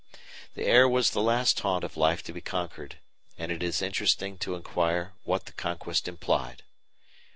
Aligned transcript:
The 0.55 0.65
air 0.65 0.89
was 0.89 1.11
the 1.11 1.21
last 1.21 1.59
haunt 1.59 1.83
of 1.83 1.95
life 1.95 2.23
to 2.23 2.33
be 2.33 2.41
conquered, 2.41 2.97
and 3.37 3.51
it 3.51 3.61
is 3.61 3.83
interesting 3.83 4.39
to 4.39 4.55
inquire 4.55 5.13
what 5.25 5.45
the 5.45 5.53
conquest 5.53 6.07
implied. 6.07 6.63